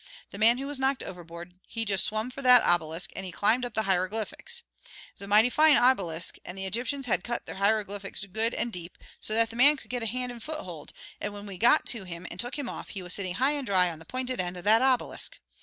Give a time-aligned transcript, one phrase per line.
[0.31, 3.63] The man who was knocked overboard he just swum for that obelisk and he climbed
[3.63, 4.61] up the hiryglyphics.
[4.63, 8.73] It was a mighty fine obelisk, and the Egyptians had cut their hiryglyphics good and
[8.73, 11.85] deep, so that the man could get hand and foot hold; and when we got
[11.85, 14.39] to him and took him off, he was sitting high and dry on the p'inted
[14.41, 15.37] end of that obelisk.